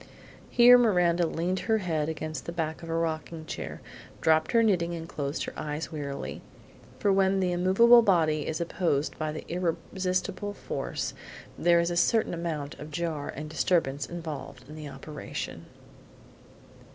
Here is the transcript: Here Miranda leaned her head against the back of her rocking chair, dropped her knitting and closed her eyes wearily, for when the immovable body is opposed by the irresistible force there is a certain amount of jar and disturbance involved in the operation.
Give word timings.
Here 0.49 0.79
Miranda 0.79 1.27
leaned 1.27 1.59
her 1.59 1.77
head 1.77 2.09
against 2.09 2.47
the 2.47 2.51
back 2.51 2.81
of 2.81 2.87
her 2.87 2.99
rocking 2.99 3.45
chair, 3.45 3.81
dropped 4.19 4.51
her 4.51 4.63
knitting 4.63 4.95
and 4.95 5.07
closed 5.07 5.43
her 5.43 5.53
eyes 5.55 5.91
wearily, 5.91 6.41
for 6.97 7.13
when 7.13 7.39
the 7.39 7.51
immovable 7.51 8.01
body 8.01 8.47
is 8.47 8.59
opposed 8.59 9.15
by 9.19 9.31
the 9.31 9.45
irresistible 9.47 10.55
force 10.55 11.13
there 11.55 11.79
is 11.79 11.91
a 11.91 11.95
certain 11.97 12.33
amount 12.33 12.79
of 12.79 12.89
jar 12.89 13.29
and 13.29 13.47
disturbance 13.47 14.07
involved 14.07 14.67
in 14.67 14.73
the 14.73 14.89
operation. 14.89 15.67